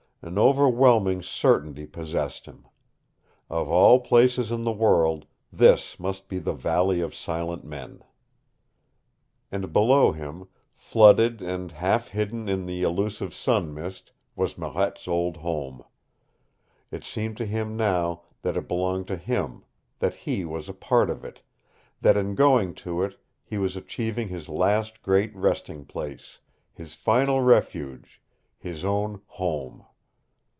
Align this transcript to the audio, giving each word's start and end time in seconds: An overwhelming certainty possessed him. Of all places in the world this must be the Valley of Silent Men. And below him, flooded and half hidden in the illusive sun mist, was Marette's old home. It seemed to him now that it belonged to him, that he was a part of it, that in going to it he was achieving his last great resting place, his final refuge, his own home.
An 0.23 0.37
overwhelming 0.37 1.23
certainty 1.23 1.87
possessed 1.87 2.45
him. 2.45 2.67
Of 3.49 3.67
all 3.69 3.99
places 3.99 4.51
in 4.51 4.61
the 4.61 4.71
world 4.71 5.25
this 5.51 5.99
must 5.99 6.29
be 6.29 6.37
the 6.37 6.53
Valley 6.53 7.01
of 7.01 7.15
Silent 7.15 7.63
Men. 7.63 8.03
And 9.51 9.73
below 9.73 10.11
him, 10.11 10.47
flooded 10.75 11.41
and 11.41 11.71
half 11.71 12.09
hidden 12.09 12.47
in 12.47 12.67
the 12.67 12.83
illusive 12.83 13.33
sun 13.33 13.73
mist, 13.73 14.11
was 14.35 14.59
Marette's 14.59 15.07
old 15.07 15.37
home. 15.37 15.83
It 16.91 17.03
seemed 17.03 17.35
to 17.37 17.45
him 17.47 17.75
now 17.75 18.21
that 18.43 18.55
it 18.55 18.67
belonged 18.67 19.07
to 19.07 19.17
him, 19.17 19.63
that 19.97 20.13
he 20.13 20.45
was 20.45 20.69
a 20.69 20.73
part 20.75 21.09
of 21.09 21.25
it, 21.25 21.41
that 21.99 22.15
in 22.15 22.35
going 22.35 22.75
to 22.75 23.01
it 23.01 23.17
he 23.43 23.57
was 23.57 23.75
achieving 23.75 24.27
his 24.27 24.47
last 24.49 25.01
great 25.01 25.35
resting 25.35 25.83
place, 25.83 26.37
his 26.71 26.93
final 26.93 27.41
refuge, 27.41 28.21
his 28.59 28.85
own 28.85 29.19
home. 29.25 29.83